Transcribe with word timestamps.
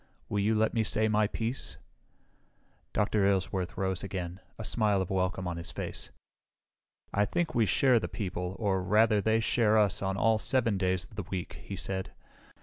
Will 0.29 0.39
you 0.39 0.55
let 0.55 0.73
me 0.73 0.81
say 0.81 1.07
my 1.07 1.27
piece?" 1.27 1.77
Dr. 2.91 3.23
Aylesworth 3.23 3.77
rose 3.77 4.03
again, 4.03 4.39
a 4.57 4.65
smile 4.65 4.99
of 4.99 5.11
welcome 5.11 5.47
on 5.47 5.57
his 5.57 5.69
face. 5.69 6.09
"I 7.13 7.23
think 7.23 7.53
we 7.53 7.67
share 7.67 7.99
the 7.99 8.07
people, 8.07 8.55
or, 8.57 8.81
rather, 8.81 9.21
they 9.21 9.39
share 9.39 9.77
us 9.77 10.01
on 10.01 10.17
all 10.17 10.39
7 10.39 10.79
days 10.79 11.03
of 11.05 11.17
the 11.17 11.23
week," 11.29 11.61
he 11.63 11.75
said. 11.75 12.13